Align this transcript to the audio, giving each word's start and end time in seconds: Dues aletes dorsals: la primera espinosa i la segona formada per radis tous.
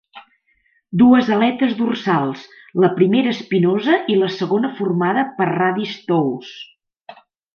Dues 1.01 1.27
aletes 1.35 1.73
dorsals: 1.81 2.47
la 2.85 2.89
primera 2.95 3.35
espinosa 3.37 3.99
i 4.15 4.19
la 4.23 4.31
segona 4.39 4.73
formada 4.81 5.27
per 5.41 5.49
radis 5.53 5.93
tous. 6.13 6.53